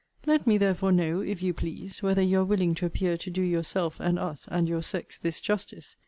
[0.25, 3.43] Let me, therefore, know (if you please) whether you are willing to appear to do
[3.43, 5.95] yourself, and us, and your sex, this justice?